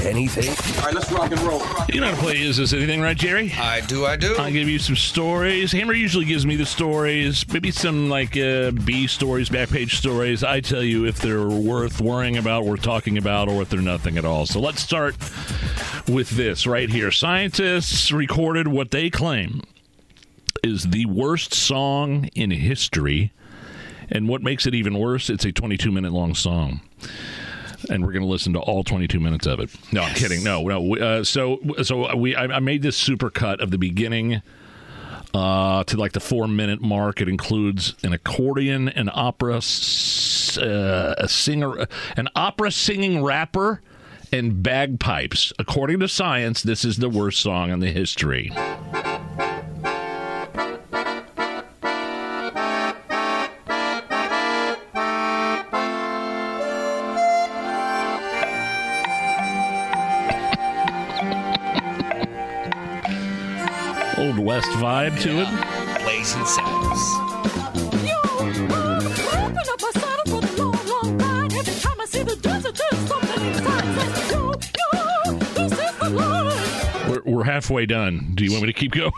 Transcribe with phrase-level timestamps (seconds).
[0.00, 0.48] anything?
[0.78, 1.62] All right, let's rock and roll.
[1.88, 3.52] You know how to play Is This Anything, right, Jerry?
[3.52, 4.36] I do, I do.
[4.36, 5.72] I give you some stories.
[5.72, 10.42] Hammer usually gives me the stories, maybe some like uh, B stories, back page stories.
[10.44, 14.18] I tell you if they're worth worrying about, worth talking about, or if they're nothing
[14.18, 14.46] at all.
[14.46, 15.16] So let's start
[16.08, 17.10] with this right here.
[17.10, 19.62] Scientists recorded what they claim
[20.62, 23.32] is the worst song in history.
[24.12, 26.80] And what makes it even worse, it's a 22 minute long song.
[27.88, 29.70] And we're going to listen to all 22 minutes of it.
[29.92, 30.44] No, I'm kidding.
[30.44, 30.96] No, no.
[30.96, 34.42] Uh, so, so we, I, I made this super cut of the beginning
[35.32, 37.20] uh, to like the four minute mark.
[37.20, 43.80] It includes an accordion, an opera, s- uh, a singer, an opera singing rapper,
[44.32, 45.52] and bagpipes.
[45.58, 48.50] According to science, this is the worst song in the history.
[64.20, 65.48] Old West vibe to it.
[66.02, 67.00] Blazing Saddles.
[77.08, 78.32] We're, we're halfway done.
[78.34, 79.10] Do you want me to keep going?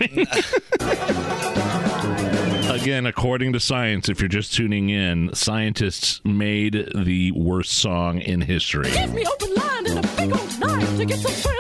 [2.71, 8.41] Again, according to science, if you're just tuning in, scientists made the worst song in
[8.41, 8.93] history.
[8.93, 11.59] Give me open line and a big old knife to get some thrill.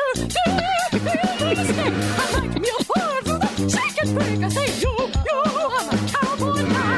[0.95, 2.71] I like me
[3.71, 4.43] shake and break.
[4.43, 6.93] I say, yo, yo, I'm a cowboy now.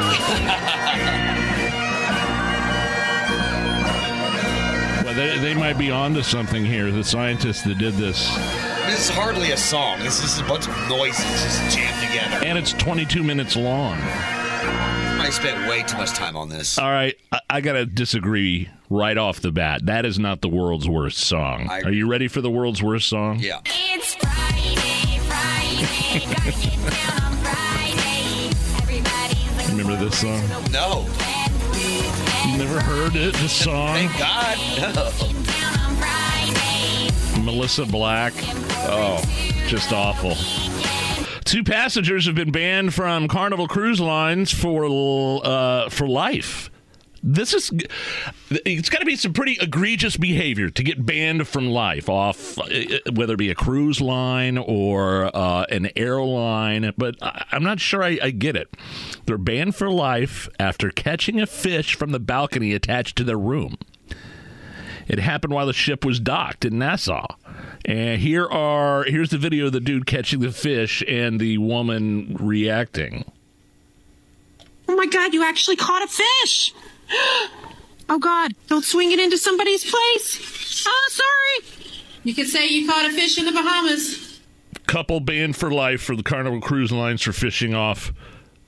[5.04, 6.90] Well, they, they might be onto something here.
[6.90, 8.34] The scientists that did this,
[8.86, 9.98] This is hardly a song.
[10.00, 12.44] This is a bunch of noises just jammed together.
[12.46, 13.98] and it's 22 minutes long.
[14.00, 16.78] I spent way too much time on this.
[16.78, 19.86] All right, I, I gotta disagree right off the bat.
[19.86, 21.68] That is not the world's worst song.
[21.70, 23.38] I Are you ready for the world's worst song?
[23.40, 23.60] Yeah.
[23.64, 24.63] It's Friday,
[29.70, 30.42] Remember this song?
[30.70, 31.06] No.
[32.46, 33.34] You never heard it?
[33.34, 33.94] This song?
[33.94, 34.56] Thank God.
[34.78, 34.92] No.
[35.42, 37.10] down on Friday.
[37.42, 38.32] Melissa Black.
[38.86, 39.20] Oh,
[39.66, 40.36] just awful.
[41.44, 44.84] Two passengers have been banned from Carnival Cruise Lines for
[45.44, 46.70] uh, for life.
[47.26, 47.72] This is
[48.50, 52.68] it's got to be some pretty egregious behavior to get banned from life off uh,
[53.14, 58.18] whether it be a cruise line or uh, an airline but i'm not sure I,
[58.22, 58.74] I get it
[59.24, 63.78] they're banned for life after catching a fish from the balcony attached to their room
[65.08, 67.26] it happened while the ship was docked in Nassau.
[67.84, 72.38] And here are here's the video of the dude catching the fish and the woman
[72.40, 73.30] reacting.
[74.88, 76.72] Oh my God, you actually caught a fish!
[78.06, 80.84] Oh God, don't swing it into somebody's place!
[80.86, 81.88] Oh, sorry!
[82.22, 84.40] You could say you caught a fish in the Bahamas.
[84.86, 88.12] Couple banned for life for the Carnival Cruise Lines for fishing off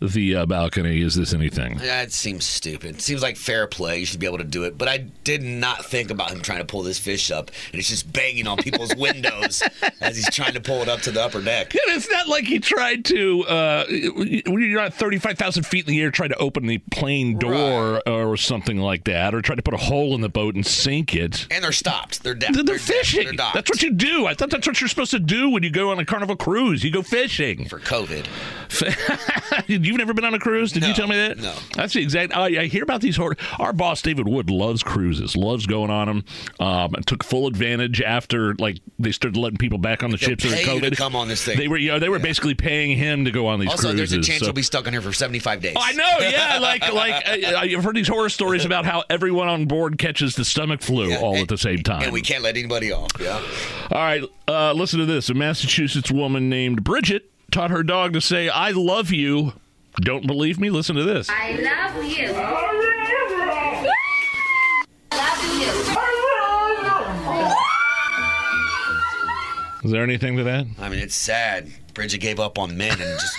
[0.01, 1.01] the uh, balcony.
[1.01, 1.79] Is this anything?
[1.79, 3.01] That seems stupid.
[3.01, 3.99] Seems like fair play.
[3.99, 4.77] You should be able to do it.
[4.77, 7.89] But I did not think about him trying to pull this fish up, and it's
[7.89, 9.62] just banging on people's windows
[10.01, 11.75] as he's trying to pull it up to the upper deck.
[11.75, 16.01] And it's not like he tried to, uh, when you're at 35,000 feet in the
[16.01, 19.75] air, try to open the plane door or something like that, or try to put
[19.75, 21.47] a hole in the boat and sink it.
[21.51, 22.23] And they're stopped.
[22.23, 22.55] They're dead.
[22.55, 23.25] They're, They're, fishing.
[23.25, 24.27] They're that's what you do.
[24.27, 26.84] I thought that's what you're supposed to do when you go on a carnival cruise.
[26.84, 27.69] You go fishing.
[27.69, 28.27] for COVID.
[29.87, 30.73] You've never been on a cruise?
[30.73, 31.39] Did you tell me that?
[31.39, 31.55] no.
[31.75, 32.37] That's the exact.
[32.37, 33.17] I, I hear about these.
[33.17, 35.37] Hor- Our boss David Wood loves cruises.
[35.37, 36.25] Loves going on them.
[36.61, 40.45] Um, took full advantage after like they started letting people back on the They'll ships
[40.45, 41.57] pay you to come on this thing.
[41.59, 41.77] They were.
[41.78, 44.10] Yeah, they were basically paying him to go on these Also, cruises.
[44.10, 45.75] there's a chance so- you'll be stuck on here for 75 days.
[45.77, 46.59] Oh, I know, yeah.
[46.59, 50.45] Like, like I, I've heard these horror stories about how everyone on board catches the
[50.45, 52.03] stomach flu Yeah, all and- at the same time.
[52.03, 53.10] And we can't let anybody off.
[53.21, 53.41] Yeah.
[53.91, 55.28] All right, uh, listen to this.
[55.31, 59.53] A Massachusetts woman named Bridget taught her dog to say, I love you.
[60.03, 60.71] Don't believe me?
[60.71, 61.28] Listen to this.
[61.31, 62.33] I love you.
[62.33, 62.97] Love you.
[69.84, 70.66] Is there anything to that?
[70.81, 71.71] I mean, it's sad.
[71.95, 73.37] Bridget gave up on men and just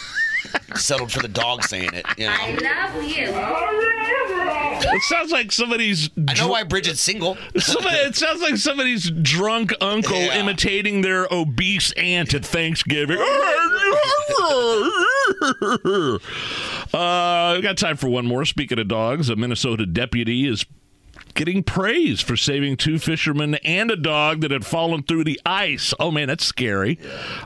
[0.75, 2.06] settled for the dog saying it.
[2.18, 2.36] You know?
[2.39, 3.96] I love you.
[4.49, 6.09] It sounds like somebody's.
[6.27, 7.38] I know why Bridget's single.
[7.57, 10.39] Somebody, it sounds like somebody's drunk uncle Yeah.
[10.39, 13.17] imitating their obese aunt at Thanksgiving.
[16.94, 18.45] uh, we got time for one more.
[18.45, 20.65] Speaking of dogs, a Minnesota deputy is
[21.38, 25.94] getting praise for saving two fishermen and a dog that had fallen through the ice.
[26.00, 27.00] Oh man, that's scary.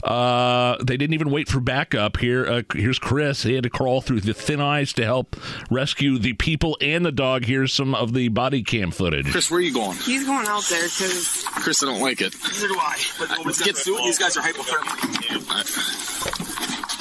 [0.03, 2.17] Uh, they didn't even wait for backup.
[2.17, 3.43] Here, uh, here's Chris.
[3.43, 5.35] He had to crawl through the thin ice to help
[5.69, 7.45] rescue the people and the dog.
[7.45, 9.29] Here's some of the body cam footage.
[9.29, 9.97] Chris, where are you going?
[9.97, 12.33] He's going out there because Chris, I don't like it.
[12.41, 12.97] neither do I.
[13.19, 13.97] But Let's get through.
[13.97, 16.10] These guys are hypothermic.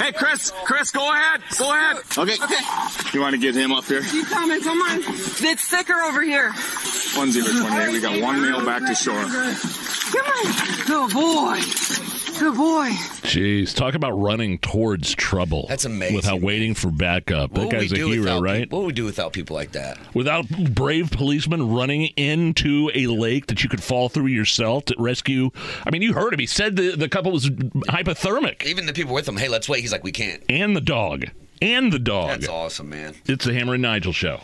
[0.00, 1.42] Hey, Chris, Chris, go ahead.
[1.58, 1.98] Go ahead.
[2.16, 2.32] Okay.
[2.42, 2.64] Okay.
[3.12, 4.00] You want to get him up here?
[4.00, 5.00] Keep coming, come on.
[5.00, 6.52] It's thicker over here.
[6.52, 7.92] 1028.
[7.92, 9.20] We got one male back to shore.
[9.20, 10.46] Come on.
[10.86, 11.99] Good boy.
[12.40, 12.88] Good boy.
[13.28, 15.66] Jeez, talk about running towards trouble.
[15.68, 16.16] That's amazing.
[16.16, 17.50] Without waiting for backup.
[17.52, 18.60] What That guy's a hero, right?
[18.62, 19.98] peop- what would we do without people like that?
[20.14, 25.50] Without brave policemen running into a lake that you could fall through yourself to rescue.
[25.86, 26.40] I mean, you heard him.
[26.40, 28.64] He said the, the couple was hypothermic.
[28.64, 29.36] Even the people with him.
[29.36, 29.82] Hey, let's wait.
[29.82, 30.42] He's like, we can't.
[30.48, 31.26] And the dog.
[31.60, 32.28] And the dog.
[32.28, 33.16] That's awesome, man.
[33.26, 34.40] It's the Hammer and Nigel show.